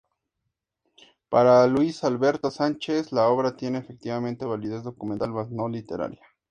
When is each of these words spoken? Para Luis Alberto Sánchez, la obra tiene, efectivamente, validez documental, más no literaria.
Para 1.29 1.67
Luis 1.67 2.03
Alberto 2.03 2.49
Sánchez, 2.49 3.11
la 3.11 3.27
obra 3.27 3.55
tiene, 3.55 3.77
efectivamente, 3.77 4.45
validez 4.47 4.81
documental, 4.81 5.29
más 5.31 5.51
no 5.51 5.69
literaria. 5.69 6.19